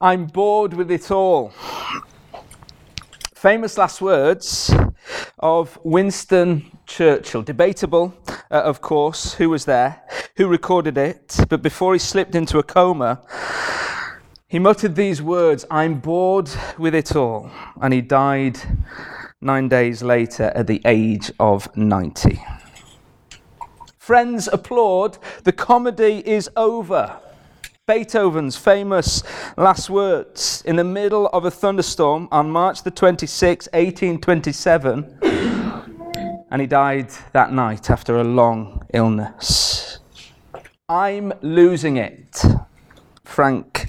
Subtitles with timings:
[0.00, 1.52] I'm bored with it all.
[3.34, 4.72] Famous last words
[5.38, 7.42] of Winston Churchill.
[7.42, 8.14] Debatable,
[8.50, 10.02] uh, of course, who was there,
[10.36, 13.20] who recorded it, but before he slipped into a coma,
[14.48, 17.50] he muttered these words I'm bored with it all.
[17.80, 18.58] And he died
[19.40, 22.40] nine days later at the age of 90.
[23.98, 27.18] Friends applaud, the comedy is over.
[27.88, 29.24] Beethoven's famous
[29.56, 35.18] last words in the middle of a thunderstorm on March the 26th, 1827,
[36.48, 39.98] and he died that night after a long illness.
[40.88, 42.44] I'm losing it.
[43.24, 43.88] Frank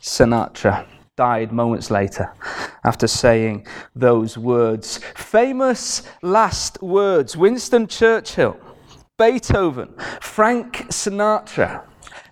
[0.00, 2.32] Sinatra died moments later
[2.82, 5.00] after saying those words.
[5.16, 8.56] Famous last words Winston Churchill,
[9.18, 11.82] Beethoven, Frank Sinatra.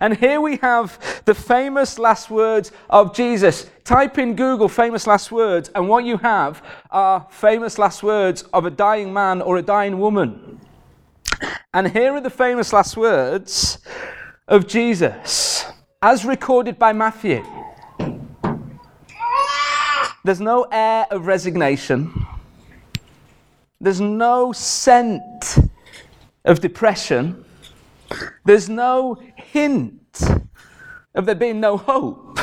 [0.03, 3.69] And here we have the famous last words of Jesus.
[3.85, 8.65] Type in Google famous last words, and what you have are famous last words of
[8.65, 10.59] a dying man or a dying woman.
[11.73, 13.77] And here are the famous last words
[14.49, 15.63] of Jesus,
[16.01, 17.41] as recorded by Matthew.
[20.25, 22.11] There's no air of resignation.
[23.79, 25.59] There's no scent
[26.43, 27.45] of depression.
[28.45, 30.21] There's no hint
[31.15, 32.39] of there being no hope.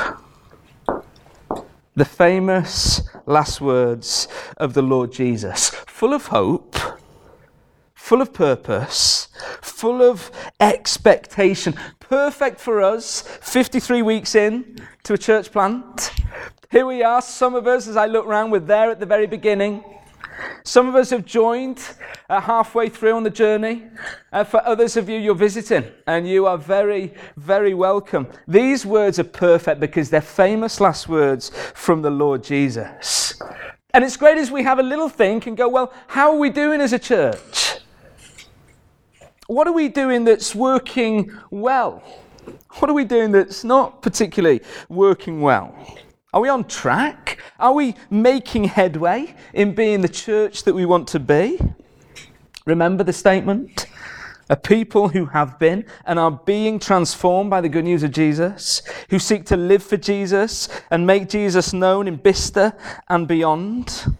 [1.95, 6.77] The famous last words of the Lord Jesus, full of hope,
[7.95, 9.29] full of purpose,
[9.61, 16.13] full of expectation, perfect for us 53 weeks in to a church plant.
[16.71, 19.27] Here we are, some of us, as I look around, we're there at the very
[19.27, 19.85] beginning.
[20.65, 21.83] Some of us have joined
[22.29, 23.85] uh, halfway through on the journey.
[24.33, 28.27] Uh, for others of you, you're visiting and you are very, very welcome.
[28.47, 33.41] These words are perfect because they're famous last words from the Lord Jesus.
[33.93, 36.51] And it's great as we have a little think and go, well, how are we
[36.51, 37.79] doing as a church?
[39.47, 42.03] What are we doing that's working well?
[42.79, 45.75] What are we doing that's not particularly working well?
[46.33, 47.39] Are we on track?
[47.59, 51.59] Are we making headway in being the church that we want to be?
[52.67, 53.87] Remember the statement?
[54.49, 58.83] A people who have been and are being transformed by the good news of Jesus,
[59.09, 62.75] who seek to live for Jesus and make Jesus known in Bicester
[63.09, 64.17] and beyond.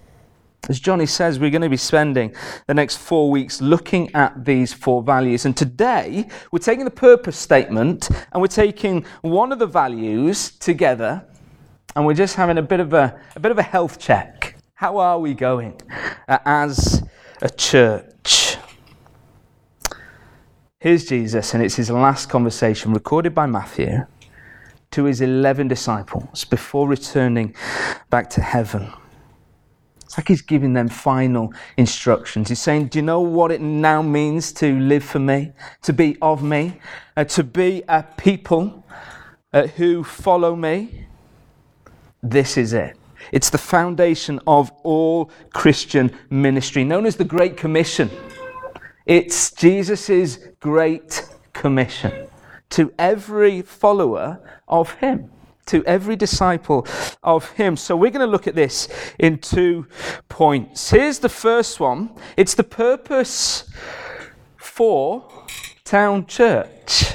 [0.69, 2.35] As Johnny says, we're going to be spending
[2.67, 5.47] the next four weeks looking at these four values.
[5.47, 11.25] And today, we're taking the purpose statement and we're taking one of the values together
[11.97, 14.57] and we're just having a bit of a, a bit of a health check.
[14.75, 15.81] How are we going
[16.29, 17.03] uh, as
[17.43, 18.57] a church?
[20.79, 24.07] Here's Jesus, and it's his last conversation recorded by Matthew
[24.93, 27.55] to his 11 disciples before returning
[28.09, 28.91] back to heaven.
[30.05, 32.49] It's like he's giving them final instructions.
[32.49, 35.53] He's saying, Do you know what it now means to live for me,
[35.83, 36.81] to be of me,
[37.17, 38.87] uh, to be a people
[39.53, 41.07] uh, who follow me?
[42.23, 42.97] This is it.
[43.33, 48.11] It's the foundation of all Christian ministry, known as the Great Commission.
[49.07, 52.29] It's Jesus' Great Commission
[52.71, 55.31] to every follower of Him,
[55.67, 56.87] to every disciple
[57.23, 57.77] of Him.
[57.77, 58.89] So we're going to look at this
[59.19, 59.87] in two
[60.29, 60.91] points.
[60.91, 63.71] Here's the first one it's the purpose
[64.57, 65.29] for
[65.85, 67.15] town church.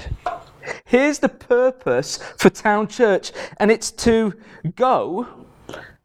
[0.86, 4.34] Here's the purpose for Town Church, and it's to
[4.76, 5.46] go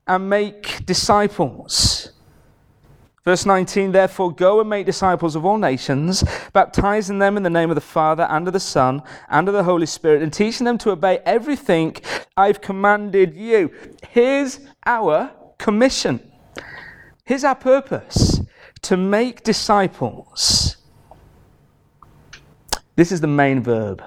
[0.07, 2.13] and make disciples.
[3.25, 7.71] Verse 19, therefore, go and make disciples of all nations, baptizing them in the name
[7.71, 10.79] of the Father, and of the Son, and of the Holy Spirit, and teaching them
[10.79, 11.95] to obey everything
[12.37, 13.73] I've commanded you.
[14.09, 16.33] Here's our commission.
[17.25, 18.41] Here's our purpose
[18.83, 20.79] to make disciples.
[22.97, 24.03] This is the main verb.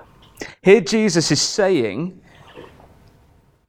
[0.61, 2.19] Here, Jesus is saying,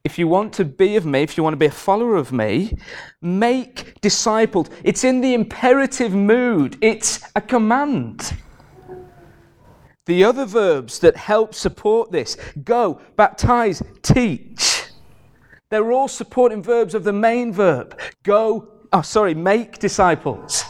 [0.05, 2.31] if you want to be of me, if you want to be a follower of
[2.31, 2.77] me,
[3.21, 4.69] make disciples.
[4.83, 8.37] It's in the imperative mood, it's a command.
[10.05, 14.83] The other verbs that help support this go, baptize, teach.
[15.69, 17.99] They're all supporting verbs of the main verb.
[18.21, 20.63] Go, oh, sorry, make disciples.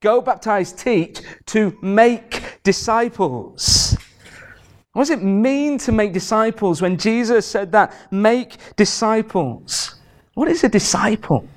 [0.00, 3.97] Go, baptize, teach to make disciples.
[4.98, 7.94] What does it mean to make disciples when Jesus said that?
[8.10, 9.94] Make disciples.
[10.34, 11.48] What is a disciple?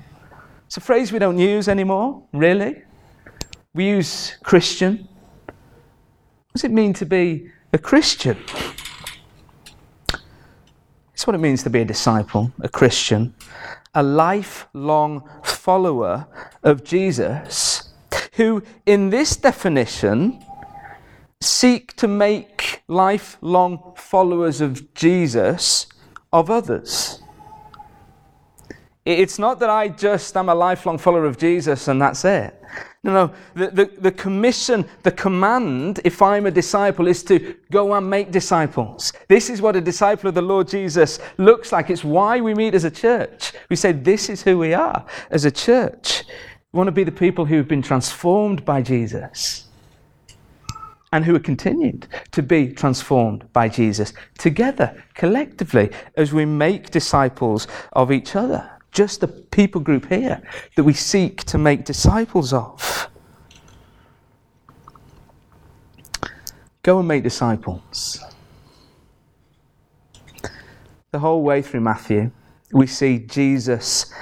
[0.66, 2.82] It's a phrase we don't use anymore, really.
[3.74, 5.08] We use Christian.
[5.46, 8.36] What does it mean to be a Christian?
[11.12, 13.34] It's what it means to be a disciple, a Christian,
[13.92, 16.28] a lifelong follower
[16.62, 17.90] of Jesus,
[18.34, 20.44] who, in this definition,
[21.40, 22.51] seek to make
[22.92, 25.86] lifelong followers of Jesus
[26.32, 27.22] of others.
[29.04, 32.58] It's not that I just am a lifelong follower of Jesus and that's it.
[33.02, 33.34] No, no.
[33.54, 38.30] The, the, the, commission, the command, if I'm a disciple, is to go and make
[38.30, 39.12] disciples.
[39.28, 41.90] This is what a disciple of the Lord Jesus looks like.
[41.90, 43.54] It's why we meet as a church.
[43.68, 46.22] We say, This is who we are as a church.
[46.72, 49.66] We want to be the people who've been transformed by Jesus
[51.12, 57.66] and who are continued to be transformed by Jesus together, collectively, as we make disciples
[57.92, 60.42] of each other just the people group here
[60.76, 63.08] that we seek to make disciples of.
[66.82, 68.22] Go and make disciples.
[71.10, 72.30] The whole way through Matthew,
[72.72, 74.12] we see Jesus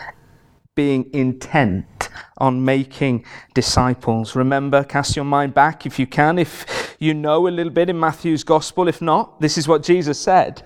[0.74, 2.08] being intent
[2.38, 4.34] on making disciples.
[4.34, 7.98] Remember, cast your mind back if you can, if you know a little bit in
[7.98, 8.86] Matthew's gospel.
[8.86, 10.62] If not, this is what Jesus said.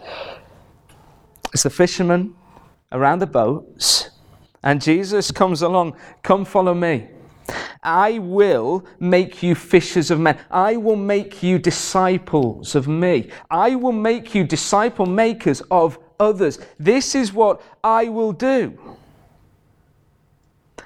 [1.55, 2.35] It's the fishermen
[2.91, 4.11] around the boats,
[4.63, 7.09] and Jesus comes along, Come follow me.
[7.83, 10.39] I will make you fishers of men.
[10.51, 13.31] I will make you disciples of me.
[13.51, 16.59] I will make you disciple makers of others.
[16.79, 18.79] This is what I will do.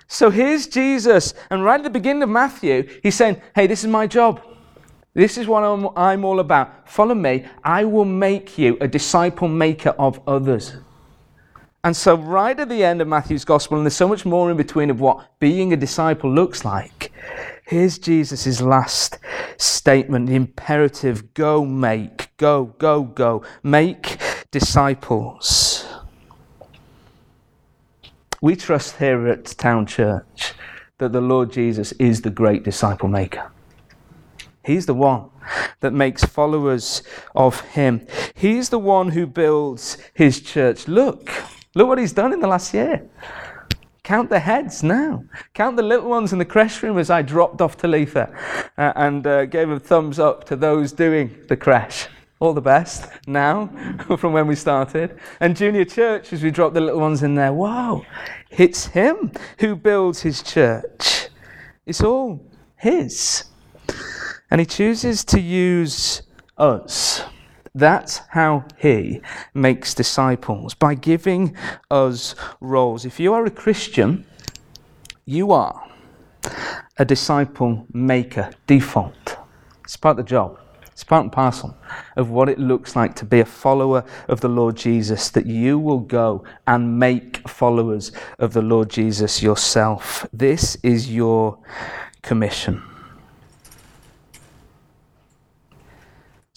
[0.09, 3.89] So here's Jesus, and right at the beginning of Matthew, he's saying, Hey, this is
[3.89, 4.43] my job.
[5.19, 6.89] This is what I'm, I'm all about.
[6.89, 7.45] Follow me.
[7.65, 10.77] I will make you a disciple maker of others.
[11.83, 14.57] And so, right at the end of Matthew's gospel, and there's so much more in
[14.57, 17.11] between of what being a disciple looks like,
[17.67, 19.19] here's Jesus' last
[19.57, 24.19] statement the imperative go make, go, go, go, make
[24.53, 25.85] disciples.
[28.41, 30.53] We trust here at Town Church
[30.99, 33.51] that the Lord Jesus is the great disciple maker.
[34.69, 35.31] He's the one
[35.81, 37.03] that makes followers
[37.35, 38.07] of him.
[38.35, 40.87] He's the one who builds his church.
[40.87, 41.31] Look,
[41.79, 43.09] Look what he's done in the last year.
[44.03, 45.23] Count the heads now.
[45.55, 48.35] Count the little ones in the creche room as I dropped off Talitha
[48.77, 52.09] uh, and uh, gave a thumbs up to those doing the creche.
[52.41, 53.67] All the best now
[54.19, 55.19] from when we started.
[55.39, 57.53] And junior church as we drop the little ones in there.
[57.53, 58.05] Wow,
[58.51, 61.29] it's him who builds his church.
[61.87, 62.45] It's all
[62.77, 63.45] his.
[64.51, 66.23] And he chooses to use
[66.57, 67.23] us
[67.75, 69.21] that's how he
[69.55, 71.57] makes disciples, by giving
[71.91, 73.05] us roles.
[73.05, 74.27] If you are a Christian,
[75.25, 75.89] you are
[76.97, 79.37] a disciple maker, default.
[79.85, 80.59] It's part of the job.
[80.87, 81.77] It's part and parcel
[82.17, 85.79] of what it looks like to be a follower of the Lord Jesus, that you
[85.79, 88.11] will go and make followers
[88.41, 90.27] of the Lord Jesus yourself.
[90.33, 91.59] This is your
[92.23, 92.83] commission.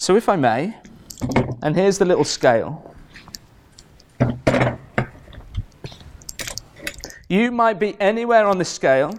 [0.02, 0.76] So, if I may,
[1.62, 2.92] and here's the little scale.
[7.28, 9.16] You might be anywhere on the scale.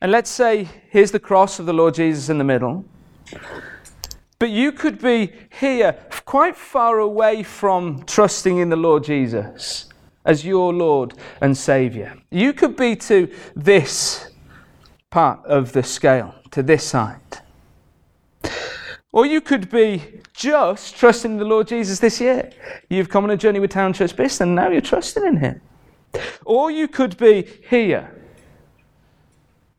[0.00, 2.84] And let's say here's the cross of the Lord Jesus in the middle.
[4.40, 5.92] But you could be here,
[6.24, 9.86] quite far away from trusting in the Lord Jesus
[10.24, 12.16] as your Lord and Saviour.
[12.32, 14.28] You could be to this
[15.10, 17.20] part of the scale, to this side.
[19.12, 22.50] Or you could be just trusting the Lord Jesus this year.
[22.90, 25.60] You've come on a journey with Town Church Bicester and now you're trusting in Him.
[26.44, 28.10] Or you could be here,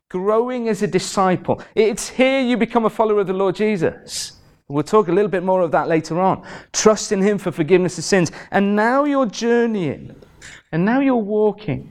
[0.08, 1.62] growing as a disciple.
[1.74, 4.32] It's here you become a follower of the Lord Jesus.
[4.68, 6.46] We'll talk a little bit more of that later on.
[6.72, 8.30] Trust in Him for forgiveness of sins.
[8.50, 10.14] And now you're journeying,
[10.70, 11.90] and now you're walking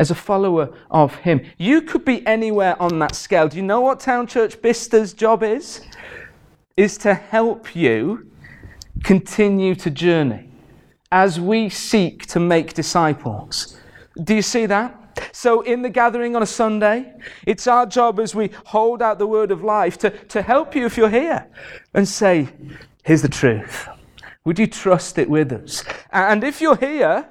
[0.00, 1.42] as a follower of Him.
[1.58, 3.46] You could be anywhere on that scale.
[3.46, 5.82] Do you know what Town Church Bicester's job is?
[6.80, 8.26] is to help you
[9.04, 10.48] continue to journey
[11.12, 13.78] as we seek to make disciples.
[14.24, 14.96] Do you see that?
[15.32, 17.12] So, in the gathering on a Sunday,
[17.46, 20.86] it's our job as we hold out the word of life to, to help you
[20.86, 21.46] if you're here
[21.92, 22.48] and say,
[23.04, 23.88] Here's the truth.
[24.46, 25.84] Would you trust it with us?
[26.12, 27.28] And if you're here,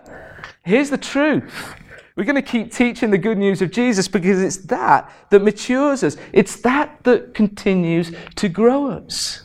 [0.64, 1.74] here's the truth.
[2.20, 6.04] We're going to keep teaching the good news of Jesus because it's that that matures
[6.04, 6.18] us.
[6.34, 9.44] It's that that continues to grow us.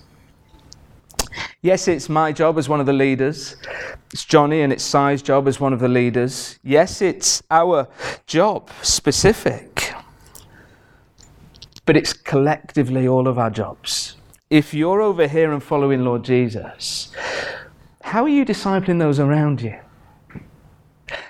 [1.62, 3.54] Yes, it's my job as one of the leaders.
[4.12, 6.58] It's Johnny and it's Si's job as one of the leaders.
[6.64, 7.86] Yes, it's our
[8.26, 9.94] job, specific.
[11.86, 14.16] But it's collectively all of our jobs.
[14.50, 17.12] if you're over here and following Lord Jesus,
[18.02, 19.78] how are you discipling those around you?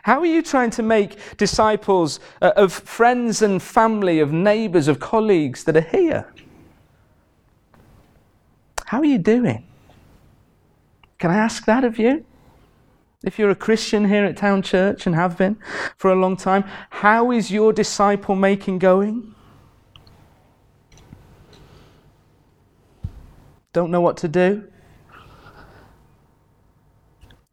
[0.04, 5.00] How are you trying to make disciples uh, of friends and family, of neighbours, of
[5.00, 6.30] colleagues that are here?
[8.84, 9.66] How are you doing?
[11.18, 12.22] Can I ask that of you?
[13.24, 15.56] If you're a Christian here at Town Church and have been
[15.96, 19.34] for a long time, how is your disciple making going?
[23.72, 24.68] Don't know what to do?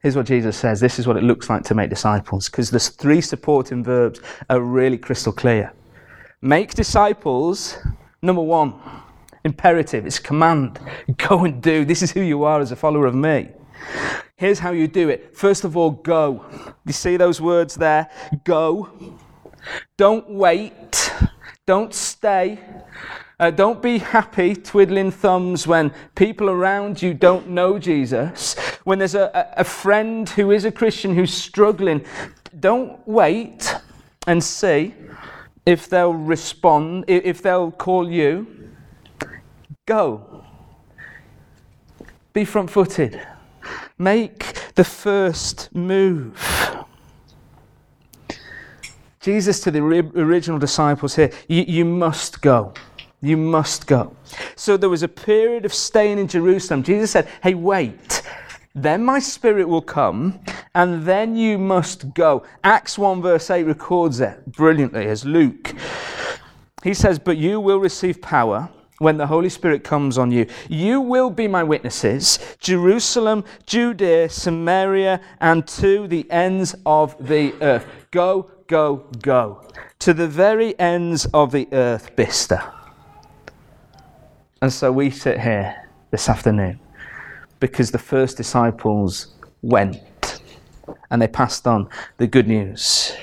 [0.02, 2.80] Here's what Jesus says this is what it looks like to make disciples, because the
[2.80, 5.74] three supporting verbs are really crystal clear.
[6.42, 7.78] Make disciples,
[8.22, 8.74] number one,
[9.44, 10.80] imperative, it's command.
[11.18, 11.86] Go and do.
[11.86, 13.50] This is who you are as a follower of me.
[14.36, 15.38] Here's how you do it.
[15.38, 16.46] First of all, go.
[16.86, 18.10] You see those words there?
[18.44, 18.90] Go.
[19.98, 21.14] Don't wait.
[21.68, 22.60] Don't stay.
[23.40, 28.56] Uh, don't be happy twiddling thumbs when people around you don't know Jesus.
[28.84, 32.04] When there's a, a friend who is a Christian who's struggling,
[32.60, 33.76] don't wait
[34.28, 34.94] and see
[35.66, 38.48] if they'll respond, if they'll call you.
[39.86, 40.46] Go.
[42.34, 43.22] Be front footed.
[43.98, 46.40] Make the first move.
[49.20, 52.74] Jesus to the original disciples here, you, you must go.
[53.22, 54.16] You must go.
[54.56, 56.82] So there was a period of staying in Jerusalem.
[56.82, 58.24] Jesus said, Hey, wait.
[58.74, 60.40] Then my spirit will come,
[60.74, 62.44] and then you must go.
[62.64, 65.74] Acts 1, verse 8 records it brilliantly as Luke.
[66.84, 70.46] He says, But you will receive power when the Holy Spirit comes on you.
[70.70, 77.86] You will be my witnesses, Jerusalem, Judea, Samaria, and to the ends of the earth.
[78.12, 79.68] Go, go, go.
[80.00, 82.62] To the very ends of the earth, Bicester.
[84.62, 86.81] And so we sit here this afternoon
[87.62, 90.42] because the first disciples went
[91.10, 91.88] and they passed on
[92.18, 93.16] the good news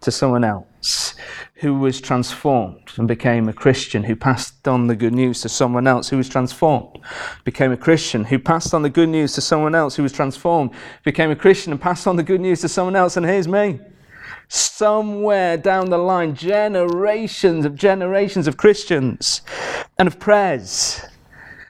[0.00, 1.14] to someone else
[1.56, 5.86] who was transformed and became a Christian, who passed on the good news to someone
[5.86, 6.98] else who was transformed,
[7.44, 10.70] became a Christian, who passed on the good news to someone else who was transformed,
[11.04, 13.80] became a Christian and passed on the good news to someone else, and here's me.
[14.48, 19.42] Somewhere down the line, generations of generations of Christians
[19.98, 21.02] and of prayers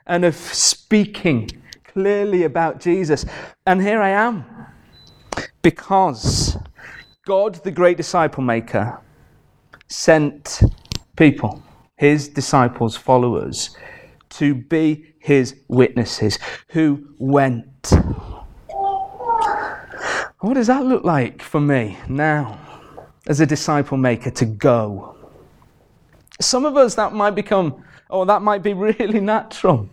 [0.06, 1.50] and of speaking
[1.94, 3.24] clearly about Jesus.
[3.66, 4.44] And here I am
[5.62, 6.58] because
[7.24, 9.00] God, the great disciple maker,
[9.88, 10.62] sent
[11.16, 11.62] people,
[11.96, 13.74] his disciples, followers,
[14.28, 17.92] to be his witnesses who went.
[20.40, 22.60] What does that look like for me now?
[23.26, 25.16] as a disciple maker to go.
[26.40, 29.88] Some of us, that might become, oh, that might be really natural.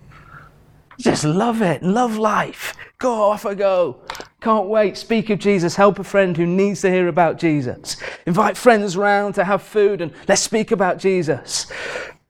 [1.01, 2.75] Just love it, love life.
[2.99, 4.01] Go off I go.
[4.41, 4.97] Can't wait.
[4.97, 5.75] Speak of Jesus.
[5.75, 7.97] Help a friend who needs to hear about Jesus.
[8.25, 11.71] Invite friends round to have food and let's speak about Jesus.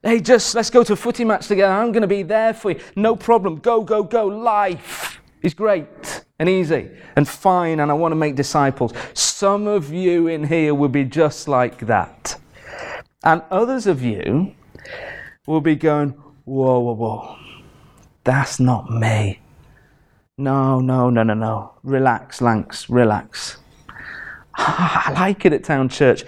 [0.02, 1.74] Hey, just let's go to a footy match together.
[1.74, 2.80] I'm going to be there for you.
[2.96, 3.58] No problem.
[3.58, 4.26] Go, go, go.
[4.28, 8.94] Life is great and easy and fine, and I want to make disciples.
[9.14, 12.40] Some of you in here will be just like that.
[13.24, 14.56] And others of you
[15.46, 16.10] will be going,
[16.46, 17.38] whoa, whoa, whoa,
[18.24, 19.40] that's not me.
[20.38, 21.74] No, no, no, no, no.
[21.84, 23.58] Relax, Lanks, relax.
[24.56, 26.24] I like it at Town Church.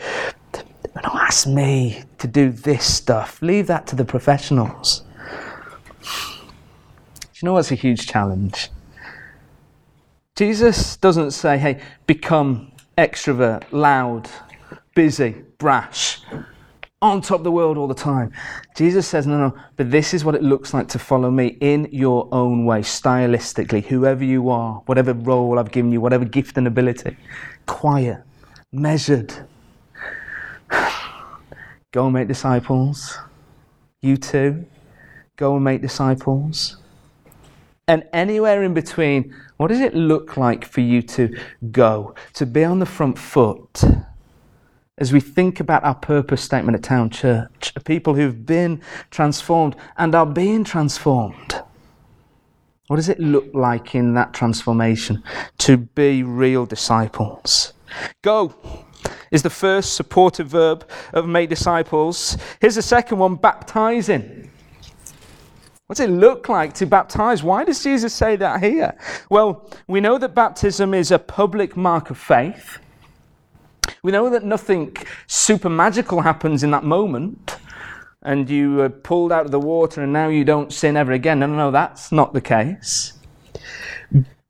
[0.52, 3.42] Don't ask me to do this stuff.
[3.42, 5.04] Leave that to the professionals.
[6.02, 6.08] Do
[7.36, 8.70] you know what's a huge challenge?
[10.36, 14.30] Jesus doesn't say, hey, become extrovert, loud,
[14.96, 16.22] busy, brash,
[17.04, 18.32] on top of the world all the time.
[18.76, 21.90] Jesus says, no, no, but this is what it looks like to follow me in
[21.92, 26.66] your own way, stylistically, whoever you are, whatever role I've given you, whatever gift and
[26.66, 27.18] ability.
[27.66, 28.24] Quiet,
[28.72, 29.34] measured.
[31.92, 33.18] Go and make disciples.
[34.02, 34.66] You too.
[35.36, 36.78] Go and make disciples.
[37.86, 41.38] And anywhere in between, what does it look like for you to
[41.72, 43.84] go, to be on the front foot?
[45.00, 50.14] As we think about our purpose statement at Town Church, people who've been transformed and
[50.14, 51.64] are being transformed.
[52.86, 55.24] What does it look like in that transformation
[55.60, 57.74] to be real disciples?
[58.22, 58.54] Go
[59.32, 62.38] is the first supportive verb of make disciples.
[62.62, 64.52] Here's the second one baptizing.
[65.88, 67.42] What's it look like to baptize?
[67.42, 68.96] Why does Jesus say that here?
[69.32, 72.78] Well, we know that baptism is a public mark of faith.
[74.04, 74.96] We know that nothing
[75.28, 77.58] super magical happens in that moment.
[78.24, 81.40] and you were pulled out of the water and now you don't sin ever again.
[81.40, 83.14] No, no, no, that's not the case.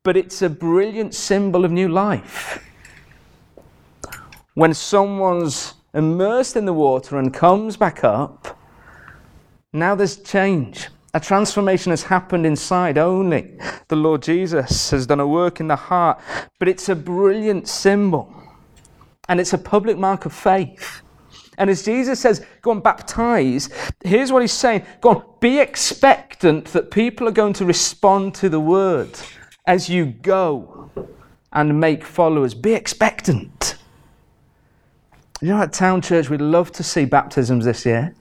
[0.04, 2.64] But it's a brilliant symbol of new life.
[4.54, 8.58] When someone's immersed in the water and comes back up,
[9.72, 10.88] now there's change.
[11.12, 13.58] A transformation has happened inside only.
[13.88, 16.20] The Lord Jesus has done a work in the heart,
[16.60, 18.32] but it's a brilliant symbol.
[19.28, 21.02] And it's a public mark of faith.
[21.56, 23.68] And as Jesus says, go and baptize,
[24.02, 28.48] here's what he's saying go on, be expectant that people are going to respond to
[28.48, 29.10] the word
[29.66, 30.90] as you go
[31.52, 32.54] and make followers.
[32.54, 33.76] Be expectant.
[35.40, 38.14] You know, at Town Church, we'd love to see baptisms this year.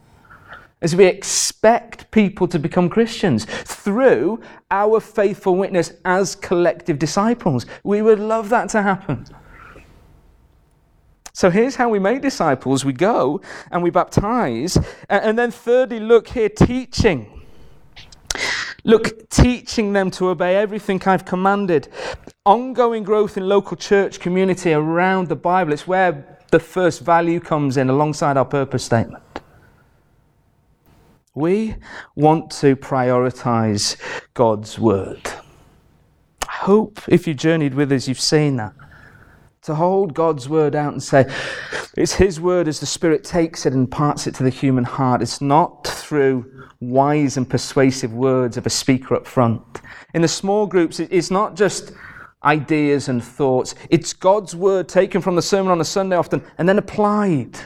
[0.81, 7.65] As we expect people to become Christians through our faithful witness as collective disciples.
[7.83, 9.25] We would love that to happen.
[11.36, 14.78] So here's how we make disciples we go and we baptize.
[15.10, 17.42] And then, thirdly, look here, teaching.
[18.84, 21.88] Look, teaching them to obey everything I've commanded.
[22.46, 25.74] Ongoing growth in local church community around the Bible.
[25.74, 29.24] It's where the first value comes in alongside our purpose statement.
[31.34, 31.78] We
[32.16, 33.98] want to prioritize
[34.36, 35.28] God's word.
[36.48, 38.74] I hope if you journeyed with us, you've seen that
[39.63, 41.25] to hold God's word out and say,
[41.96, 45.22] it's His word as the Spirit takes it and imparts it to the human heart.
[45.22, 49.62] It's not through wise and persuasive words of a speaker up front.
[50.13, 51.93] In the small groups, it's not just
[52.43, 56.67] ideas and thoughts, it's God's word taken from the sermon on a Sunday often and
[56.67, 57.58] then applied.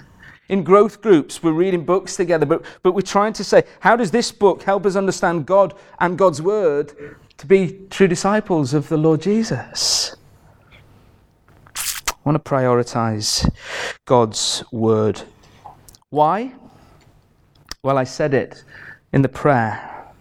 [0.49, 4.11] In growth groups, we're reading books together, but, but we're trying to say, how does
[4.11, 8.97] this book help us understand God and God's word to be true disciples of the
[8.97, 10.15] Lord Jesus?
[12.27, 13.49] I want to prioritize
[14.03, 15.21] God's word.
[16.09, 16.51] Why?
[17.83, 18.65] Well, I said it
[19.13, 20.11] in the prayer.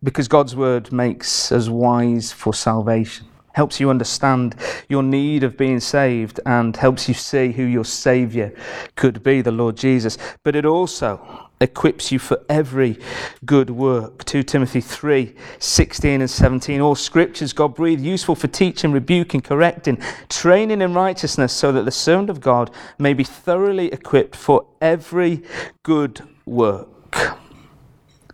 [0.00, 4.54] Because God's word makes us wise for salvation, helps you understand
[4.88, 8.54] your need of being saved, and helps you see who your Savior
[8.96, 10.18] could be, the Lord Jesus.
[10.42, 12.98] But it also equips you for every
[13.46, 14.24] good work.
[14.24, 16.80] 2 Timothy 3 16 and 17.
[16.80, 19.98] All scriptures God breathed, useful for teaching, rebuking, correcting,
[20.28, 25.42] training in righteousness, so that the servant of God may be thoroughly equipped for every
[25.82, 26.88] good work.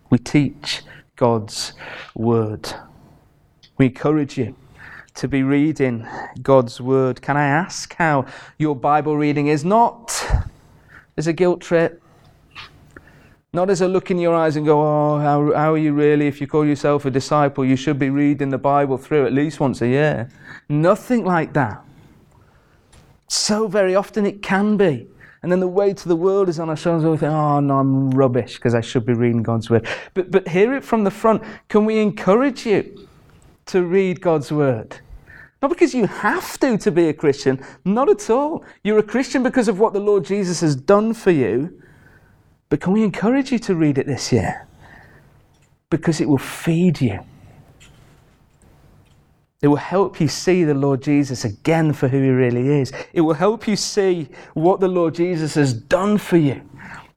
[0.09, 0.81] We teach
[1.15, 1.73] God's
[2.15, 2.73] word.
[3.77, 4.55] We encourage you
[5.15, 6.07] to be reading
[6.41, 7.21] God's word.
[7.21, 8.25] Can I ask how
[8.57, 9.65] your Bible reading is?
[9.65, 10.23] Not
[11.17, 12.01] as a guilt trip
[13.51, 16.27] not as a look in your eyes and go, oh, how, how are you really?
[16.27, 19.59] If you call yourself a disciple, you should be reading the Bible through at least
[19.59, 20.29] once a year.
[20.67, 21.83] Nothing like that.
[23.27, 25.07] So very often it can be.
[25.41, 27.79] And then the weight of the world is on our shoulders, we think, oh, no,
[27.79, 29.87] I'm rubbish because I should be reading God's Word.
[30.13, 31.41] But, but hear it from the front.
[31.69, 33.07] Can we encourage you
[33.69, 34.99] to read God's Word?
[35.61, 38.63] Not because you have to to be a Christian, not at all.
[38.83, 41.81] You're a Christian because of what the Lord Jesus has done for you
[42.69, 44.67] but can we encourage you to read it this year?
[45.89, 47.19] Because it will feed you.
[49.61, 52.93] It will help you see the Lord Jesus again for who he really is.
[53.11, 56.61] It will help you see what the Lord Jesus has done for you.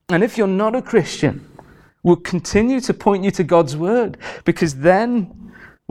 [0.08, 1.46] And if you're not a Christian,
[2.02, 5.41] we'll continue to point you to God's word because then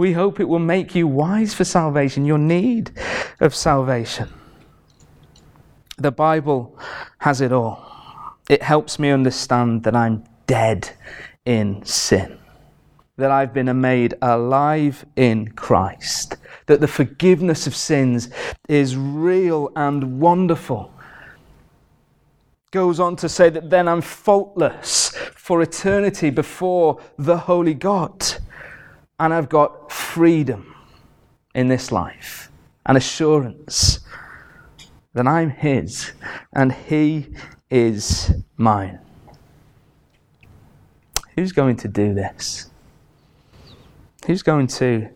[0.01, 2.89] we hope it will make you wise for salvation, your need
[3.39, 4.27] of salvation.
[5.99, 6.75] The Bible
[7.19, 7.85] has it all.
[8.49, 10.89] It helps me understand that I'm dead
[11.45, 12.39] in sin,
[13.17, 18.29] that I've been made alive in Christ, that the forgiveness of sins
[18.67, 20.91] is real and wonderful.
[22.71, 28.40] Goes on to say that then I'm faultless for eternity before the Holy God,
[29.21, 30.75] and I've got freedom
[31.53, 32.51] in this life
[32.87, 33.99] and assurance
[35.13, 36.13] that I'm His
[36.53, 37.27] and He
[37.69, 38.97] is mine.
[41.35, 42.71] Who's going to do this?
[44.25, 45.09] Who's going to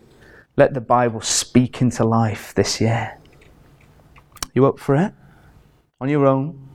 [0.56, 3.18] let the Bible speak into life this year?
[4.54, 5.14] You up for it?
[6.00, 6.70] On your own?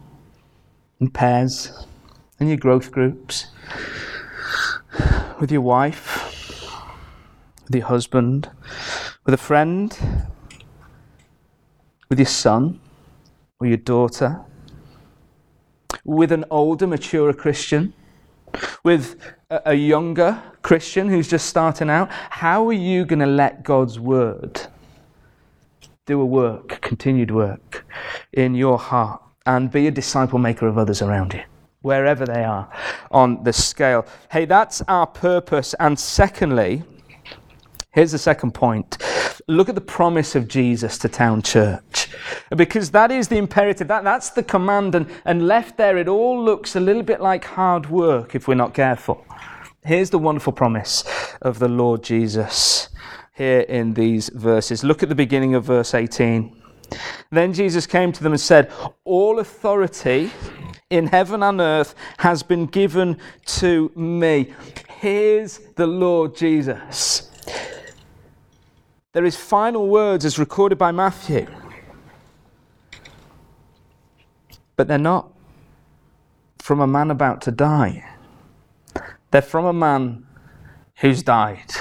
[0.99, 1.87] In pairs?
[2.40, 3.47] In your growth groups?
[5.38, 6.30] With your wife?
[7.72, 8.50] Your husband?
[9.24, 9.96] With a friend?
[12.09, 12.80] With your son?
[13.61, 14.44] Or your daughter?
[16.04, 17.92] with an older, mature Christian,
[18.83, 19.16] with
[19.50, 23.98] a, a younger Christian who's just starting out, how are you going to let God's
[23.98, 24.61] word
[26.06, 27.87] do a work, continued work
[28.33, 31.42] in your heart, and be a disciple maker of others around you?
[31.83, 32.70] wherever they are
[33.11, 34.04] on the scale.
[34.30, 35.74] Hey, that's our purpose.
[35.80, 36.83] And secondly,
[37.92, 38.98] here's the second point
[39.46, 42.09] look at the promise of Jesus to Town Church.
[42.55, 46.42] Because that is the imperative, that, that's the command, and, and left there, it all
[46.42, 49.24] looks a little bit like hard work if we're not careful.
[49.85, 51.05] Here's the wonderful promise
[51.42, 52.90] of the Lord Jesus
[53.35, 54.85] here in these verses.
[54.85, 56.57] Look at the beginning of verse 18.
[57.31, 58.70] Then Jesus came to them and said,
[59.05, 60.31] All authority
[60.90, 64.53] in heaven and earth has been given to me.
[64.88, 67.31] Here's the Lord Jesus.
[69.12, 71.46] There is final words as recorded by Matthew.
[74.77, 75.33] But they're not
[76.59, 78.09] from a man about to die.
[79.33, 80.27] They're from a man
[81.01, 81.73] who's died.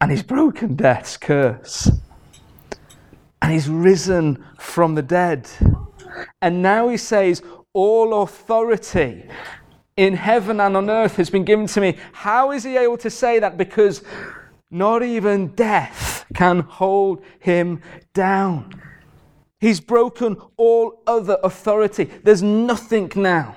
[0.00, 1.90] And he's broken death's curse.
[3.40, 5.48] And he's risen from the dead.
[6.42, 7.40] And now he says,
[7.72, 9.28] All authority
[9.96, 11.96] in heaven and on earth has been given to me.
[12.12, 13.56] How is he able to say that?
[13.56, 14.02] Because
[14.70, 17.80] not even death can hold him
[18.14, 18.82] down.
[19.58, 22.04] He's broken all other authority.
[22.22, 23.56] There's nothing now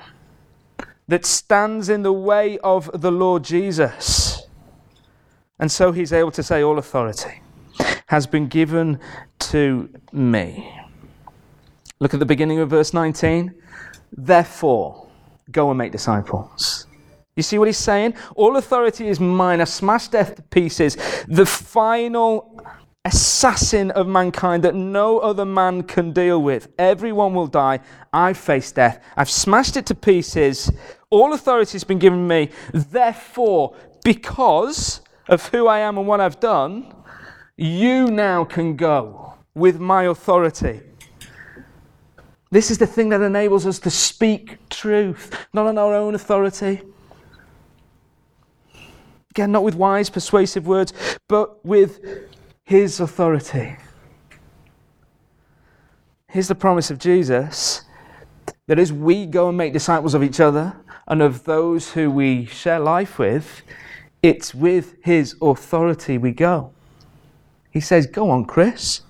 [1.08, 4.43] that stands in the way of the Lord Jesus.
[5.58, 7.41] And so he's able to say, All authority
[8.06, 9.00] has been given
[9.39, 10.74] to me.
[12.00, 13.54] Look at the beginning of verse 19.
[14.12, 15.08] Therefore,
[15.52, 16.88] go and make disciples.
[17.39, 18.15] You see what he's saying?
[18.36, 19.62] All authority is mine.
[19.62, 20.97] I smashed death to pieces.
[21.30, 22.62] The final
[23.06, 26.67] assassin of mankind that no other man can deal with.
[26.78, 27.80] Everyone will die.
[28.12, 29.02] I face death.
[29.15, 30.69] I've smashed it to pieces.
[31.10, 32.49] All authority has been given me.
[32.73, 33.73] Therefore,
[34.04, 34.99] because
[35.30, 36.93] of who I am and what I've done,
[37.56, 40.82] you now can go with my authority.
[42.52, 46.82] This is the thing that enables us to speak truth, not on our own authority.
[49.32, 50.94] Again, not with wise, persuasive words,
[51.28, 52.00] but with
[52.63, 53.78] His authority.
[56.28, 57.84] Here's the promise of Jesus
[58.68, 60.76] that as we go and make disciples of each other
[61.08, 63.63] and of those who we share life with,
[64.22, 66.72] it's with His authority we go.
[67.72, 69.02] He says, Go on, Chris.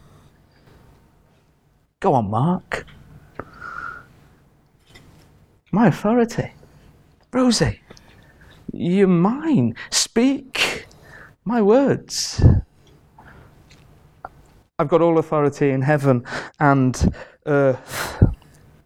[2.00, 2.86] Go on, Mark.
[5.72, 6.54] My authority.
[7.32, 7.82] Rosie,
[8.74, 9.76] you're mine.
[9.90, 10.88] Speak
[11.46, 12.44] my words.
[14.78, 16.24] I've got all authority in heaven
[16.60, 17.14] and
[17.46, 18.24] earth.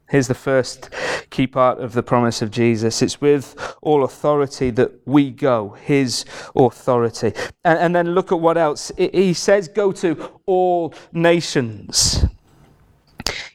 [0.10, 0.89] Here's the first
[1.30, 3.02] key part of the promise of Jesus.
[3.02, 7.34] It's with all authority that we go, His authority.
[7.63, 8.91] And, and then look at what else.
[8.98, 12.26] He says, Go to all nations.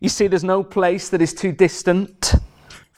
[0.01, 2.35] You see, there's no place that is too distant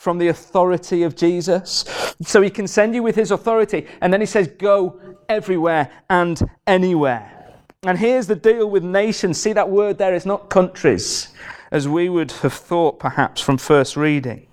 [0.01, 1.85] from the authority of Jesus.
[2.23, 6.41] So he can send you with his authority, and then he says, Go everywhere and
[6.67, 7.55] anywhere.
[7.83, 9.39] And here's the deal with nations.
[9.39, 10.15] See that word there?
[10.15, 11.29] It's not countries,
[11.71, 14.47] as we would have thought perhaps from first reading.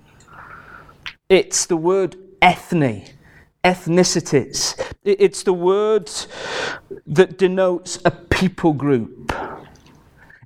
[1.30, 3.06] It's the word ethne,
[3.64, 4.78] ethnicities.
[5.06, 6.12] It's the word
[7.06, 9.27] that denotes a people group.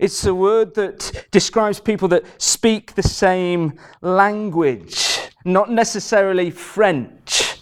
[0.01, 7.59] It's a word that describes people that speak the same language, not necessarily French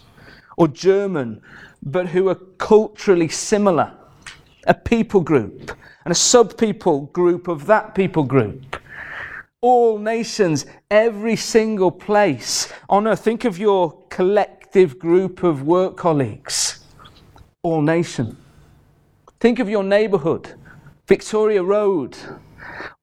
[0.56, 1.42] or German,
[1.84, 3.92] but who are culturally similar.
[4.68, 8.78] A people group and a sub people group of that people group.
[9.60, 13.20] All nations, every single place on earth.
[13.20, 16.86] Think of your collective group of work colleagues.
[17.64, 18.38] All nation.
[19.42, 20.56] Think of your neighborhood
[21.10, 22.16] Victoria Road,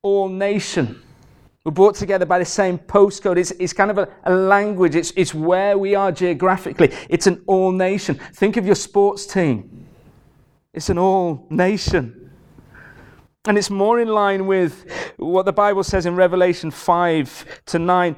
[0.00, 1.02] all nation.
[1.64, 3.36] We're brought together by the same postcode.
[3.36, 6.92] It's, it's kind of a, a language, it's, it's where we are geographically.
[7.08, 8.14] It's an all nation.
[8.34, 9.88] Think of your sports team,
[10.72, 12.30] it's an all nation.
[13.48, 14.84] And it's more in line with
[15.16, 18.16] what the Bible says in Revelation 5 to 9.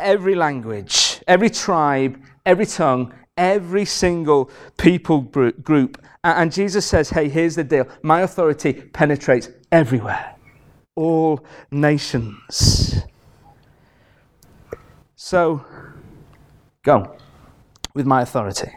[0.00, 6.02] Every language, every tribe, every tongue, every single people group.
[6.24, 10.34] And Jesus says, hey, here's the deal my authority penetrates everywhere,
[10.94, 13.02] all nations.
[15.14, 15.64] So
[16.82, 17.16] go
[17.94, 18.70] with my authority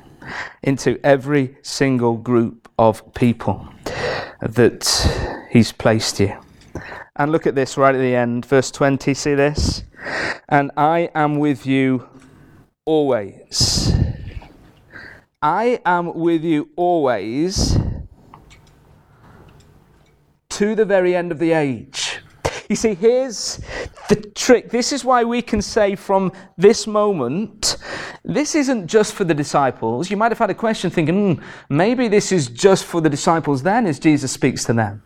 [0.63, 3.67] into every single group of people
[4.41, 6.37] that He's placed you.
[7.15, 9.13] And look at this right at the end, verse 20.
[9.13, 9.83] See this?
[10.47, 12.07] And I am with you
[12.85, 13.98] always
[15.41, 17.77] I am with you always
[20.49, 22.19] to the very end of the age.
[22.67, 23.61] You see, here's
[24.09, 27.77] the trick, this is why we can say from this moment,
[28.25, 30.11] this isn't just for the disciples.
[30.11, 33.63] You might have had a question thinking, hmm, maybe this is just for the disciples
[33.63, 35.01] then as Jesus speaks to them.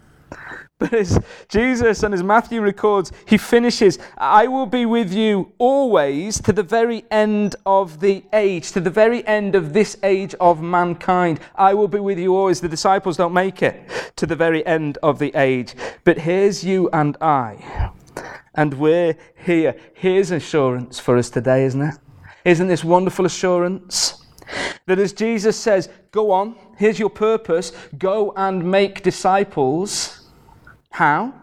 [0.84, 1.18] But as
[1.48, 6.62] Jesus and as Matthew records, he finishes, I will be with you always to the
[6.62, 11.40] very end of the age, to the very end of this age of mankind.
[11.56, 12.60] I will be with you always.
[12.60, 13.82] The disciples don't make it
[14.18, 15.74] to the very end of the age.
[16.04, 17.92] But here's you and I.
[18.56, 19.16] And we're
[19.46, 19.78] here.
[19.94, 21.96] Here's assurance for us today, isn't it?
[22.44, 24.22] Isn't this wonderful assurance?
[24.86, 30.23] That as Jesus says, Go on, here's your purpose, go and make disciples
[30.94, 31.34] how?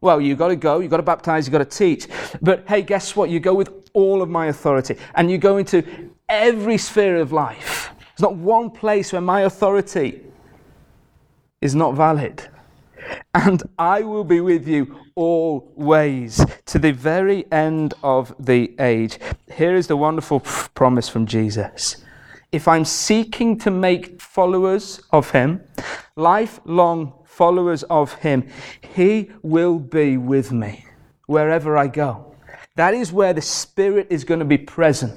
[0.00, 2.06] Well, you've got to go, you've got to baptize, you've got to teach.
[2.40, 3.28] But hey, guess what?
[3.28, 5.82] You go with all of my authority and you go into
[6.28, 7.90] every sphere of life.
[7.98, 10.22] There's not one place where my authority
[11.60, 12.48] is not valid.
[13.34, 19.18] And I will be with you always to the very end of the age.
[19.52, 20.40] Here is the wonderful
[20.74, 22.04] promise from Jesus.
[22.52, 25.62] If I'm seeking to make followers of Him,
[26.14, 28.46] lifelong followers of Him,
[28.94, 30.84] He will be with me
[31.24, 32.36] wherever I go.
[32.76, 35.14] That is where the Spirit is going to be present.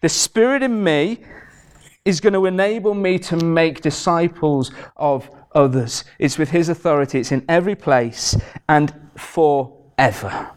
[0.00, 1.18] The Spirit in me
[2.06, 6.04] is going to enable me to make disciples of others.
[6.18, 8.34] It's with His authority, it's in every place
[8.70, 10.52] and forever.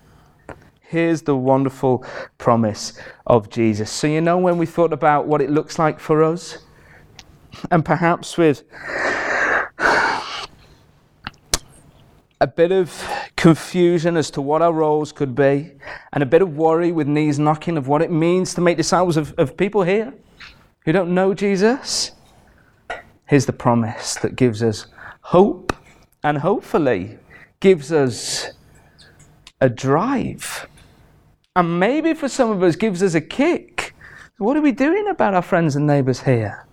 [0.79, 2.05] Here's the wonderful
[2.38, 3.91] promise of Jesus.
[3.91, 6.60] So, you know, when we thought about what it looks like for us,
[7.71, 8.63] and perhaps with
[12.41, 13.04] a bit of
[13.36, 15.71] confusion as to what our roles could be,
[16.13, 19.17] and a bit of worry with knees knocking of what it means to make disciples
[19.17, 20.13] of, of people here
[20.86, 22.12] who don't know Jesus.
[23.28, 24.88] Here's the promise that gives us
[25.21, 25.73] hope
[26.23, 27.19] and hopefully
[27.60, 28.52] gives us
[29.62, 30.67] a drive.
[31.56, 33.93] And maybe for some of us gives us a kick.
[34.38, 36.65] What are we doing about our friends and neighbours here?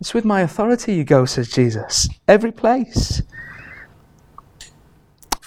[0.00, 2.08] It's with my authority you go, says Jesus.
[2.28, 3.22] Every place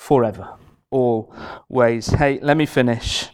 [0.10, 0.56] forever,
[0.90, 2.08] always.
[2.08, 3.30] Hey, let me finish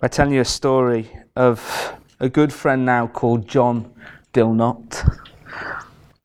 [0.00, 3.94] by telling you a story of a good friend now called John
[4.32, 5.20] Dilnot.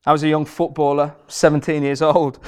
[0.04, 2.40] I was a young footballer, 17 years old.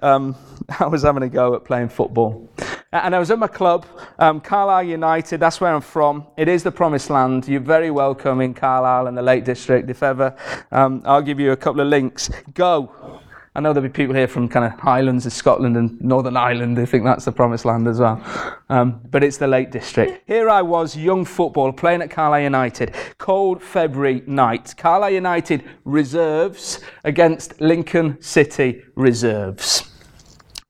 [0.00, 0.34] Um,
[0.80, 2.48] I was having a go at playing football.
[2.90, 3.84] And I was at my club,
[4.18, 6.26] um, Carlisle United, that's where I'm from.
[6.38, 7.48] It is the promised land.
[7.48, 9.90] You're very welcome in Carlisle and the Lake District.
[9.90, 10.34] If ever,
[10.70, 12.30] um, I'll give you a couple of links.
[12.54, 13.20] Go.
[13.54, 16.78] I know there'll be people here from kind of Highlands of Scotland and Northern Ireland
[16.78, 18.22] who think that's the promised land as well.
[18.70, 20.22] Um, but it's the Lake District.
[20.26, 22.94] Here I was, young footballer, playing at Carlisle United.
[23.18, 24.74] Cold February night.
[24.78, 29.86] Carlisle United reserves against Lincoln City reserves.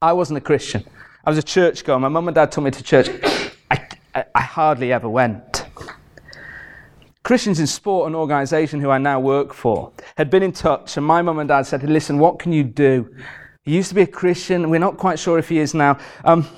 [0.01, 0.85] I wasn't a Christian.
[1.25, 2.01] I was a churchgoer.
[2.01, 3.09] My mum and dad took me to church.
[3.71, 5.62] I, I, I hardly ever went.
[7.23, 11.07] Christians in sport and organisation who I now work for had been in touch, and
[11.07, 13.15] my mum and dad said, Listen, what can you do?
[13.65, 14.71] He used to be a Christian.
[14.71, 15.99] We're not quite sure if he is now.
[16.25, 16.49] Um,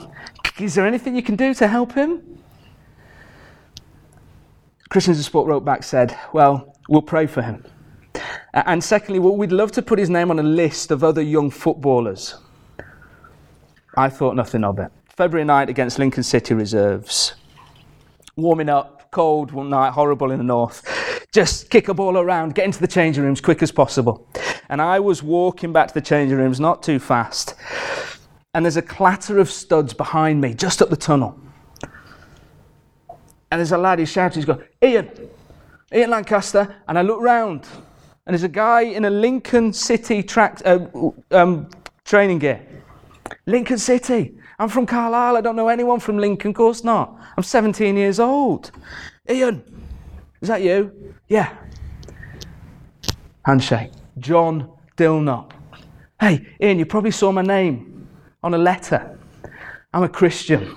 [0.58, 2.40] is there anything you can do to help him?
[4.88, 7.64] Christians in Sport wrote back, said, Well, we'll pray for him.
[8.54, 11.50] And secondly, well, we'd love to put his name on a list of other young
[11.50, 12.36] footballers.
[13.96, 14.92] I thought nothing of it.
[15.16, 17.34] February night against Lincoln City Reserves.
[18.36, 20.82] Warming up, cold one night, horrible in the north.
[21.32, 24.28] Just kick a ball around, get into the changing rooms quick as possible.
[24.68, 27.54] And I was walking back to the changing rooms not too fast.
[28.52, 31.38] And there's a clatter of studs behind me, just up the tunnel.
[33.50, 35.08] And there's a lad who's shouting, he's going, Ian,
[35.94, 36.74] Ian Lancaster.
[36.88, 37.66] And I look round,
[38.26, 40.86] and there's a guy in a Lincoln City track, uh,
[41.30, 41.68] um,
[42.04, 42.60] training gear.
[43.46, 44.36] Lincoln City.
[44.58, 45.36] I'm from Carlisle.
[45.36, 46.50] I don't know anyone from Lincoln.
[46.50, 47.18] Of course not.
[47.36, 48.70] I'm 17 years old.
[49.28, 49.62] Ian,
[50.40, 51.14] is that you?
[51.28, 51.56] Yeah.
[53.44, 53.90] Handshake.
[54.18, 55.52] John Dilnot.
[56.20, 58.08] Hey, Ian, you probably saw my name
[58.42, 59.18] on a letter.
[59.92, 60.76] I'm a Christian.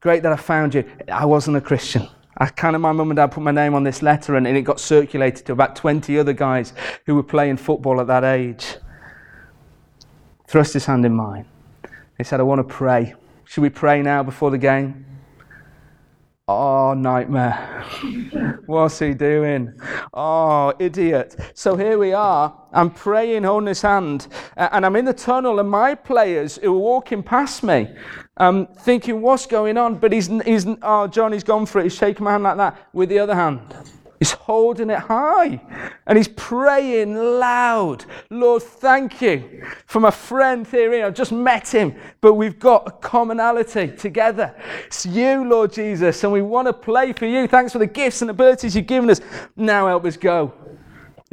[0.00, 0.84] Great that I found you.
[1.10, 2.08] I wasn't a Christian.
[2.36, 4.56] I kind of, my mum and dad put my name on this letter and, and
[4.56, 6.72] it got circulated to about 20 other guys
[7.06, 8.76] who were playing football at that age.
[10.48, 11.46] Thrust his hand in mine.
[12.22, 13.14] He said, I want to pray.
[13.46, 15.04] Should we pray now before the game?
[16.46, 17.84] Oh, nightmare.
[18.66, 19.74] What's he doing?
[20.14, 21.34] Oh, idiot.
[21.54, 22.56] So here we are.
[22.72, 26.78] I'm praying, holding his hand, and I'm in the tunnel, and my players who are
[26.78, 27.88] walking past me,
[28.36, 29.96] um, thinking, what's going on?
[29.96, 31.84] But he's, he's, oh, Johnny's gone for it.
[31.84, 33.74] He's shaking my hand like that with the other hand.
[34.22, 35.60] He's holding it high
[36.06, 38.04] and he's praying loud.
[38.30, 41.04] Lord, thank you for my friend here.
[41.04, 44.54] I've just met him, but we've got a commonality together.
[44.86, 47.48] It's you, Lord Jesus, and we want to play for you.
[47.48, 49.20] Thanks for the gifts and abilities you've given us.
[49.56, 50.54] Now help us go.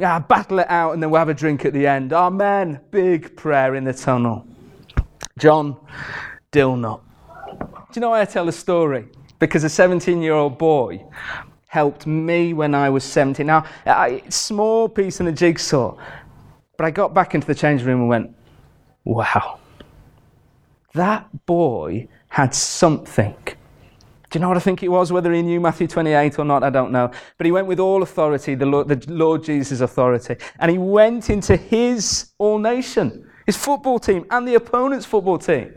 [0.00, 2.12] Yeah, battle it out and then we'll have a drink at the end.
[2.12, 2.80] Amen.
[2.90, 4.44] Big prayer in the tunnel.
[5.38, 5.76] John
[6.50, 7.02] Dilnot.
[7.56, 9.06] Do you know why I tell the story?
[9.38, 11.06] Because a 17 year old boy
[11.70, 13.46] helped me when I was 17.
[13.46, 15.96] Now, a small piece in the jigsaw,
[16.76, 18.36] but I got back into the change room and went,
[19.04, 19.60] wow,
[20.94, 23.36] that boy had something.
[23.44, 23.52] Do
[24.32, 25.12] you know what I think it was?
[25.12, 27.08] Whether he knew Matthew 28 or not, I don't know.
[27.38, 30.38] But he went with all authority, the Lord, the Lord Jesus' authority.
[30.58, 35.72] And he went into his all nation, his football team, and the opponent's football team.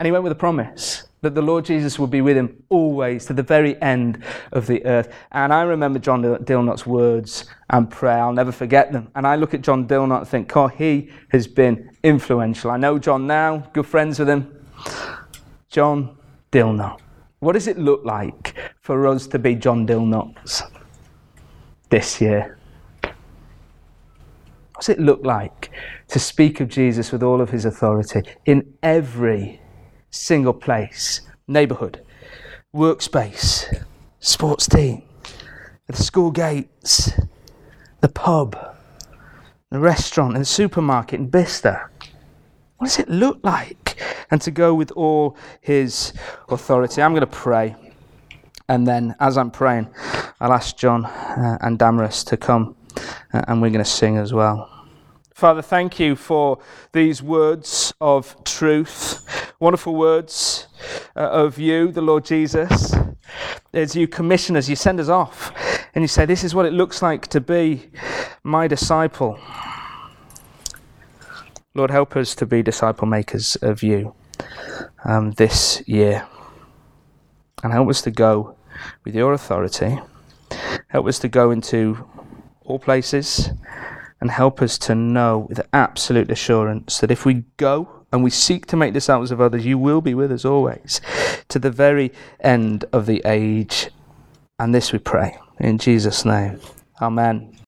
[0.00, 3.24] And he went with a promise that the Lord Jesus would be with him always
[3.26, 5.14] to the very end of the earth.
[5.30, 8.18] And I remember John Dilnot's words and prayer.
[8.18, 9.08] I'll never forget them.
[9.14, 12.72] And I look at John Dilnot and think, oh, he has been influential.
[12.72, 14.66] I know John now, good friends with him.
[15.70, 16.16] John
[16.50, 17.00] Dilnot.
[17.38, 20.62] What does it look like for us to be John Dilnots
[21.88, 22.58] this year?
[23.00, 23.14] What
[24.80, 25.70] does it look like
[26.08, 29.60] to speak of Jesus with all of his authority in every
[30.12, 32.00] single place, neighbourhood,
[32.72, 33.84] workspace,
[34.20, 35.02] sports team,
[35.88, 37.10] the school gates,
[38.00, 38.56] the pub,
[39.70, 41.90] the restaurant, and the supermarket in Bicester.
[42.76, 44.00] What does it look like?
[44.30, 46.12] And to go with all his
[46.48, 47.02] authority.
[47.02, 47.74] I'm going to pray.
[48.68, 49.88] And then, as I'm praying,
[50.40, 52.76] I'll ask John uh, and Damaris to come
[53.32, 54.68] uh, and we're going to sing as well.
[55.34, 56.58] Father, thank you for
[56.92, 60.66] these words of truth, wonderful words
[61.14, 62.92] uh, of you, the Lord Jesus,
[63.72, 65.52] as you commission us, you send us off,
[65.94, 67.88] and you say, This is what it looks like to be
[68.42, 69.38] my disciple.
[71.74, 74.16] Lord, help us to be disciple makers of you
[75.04, 76.26] um, this year.
[77.62, 78.56] And help us to go
[79.04, 79.96] with your authority.
[80.88, 82.04] Help us to go into
[82.64, 83.50] all places
[84.20, 88.66] and help us to know with absolute assurance that if we go and we seek
[88.66, 91.00] to make disciples of others, you will be with us always
[91.48, 93.88] to the very end of the age.
[94.58, 96.60] And this we pray in Jesus' name.
[97.00, 97.56] Amen.